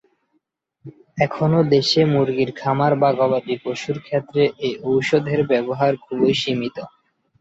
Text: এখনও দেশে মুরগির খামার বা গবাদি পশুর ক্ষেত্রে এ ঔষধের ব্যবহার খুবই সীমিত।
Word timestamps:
এখনও 1.17 1.61
দেশে 1.73 2.01
মুরগির 2.05 2.51
খামার 2.55 2.93
বা 3.01 3.09
গবাদি 3.19 3.55
পশুর 3.63 3.97
ক্ষেত্রে 3.99 4.43
এ 4.59 4.69
ঔষধের 4.85 5.41
ব্যবহার 5.51 5.93
খুবই 6.03 6.33
সীমিত। 6.41 6.77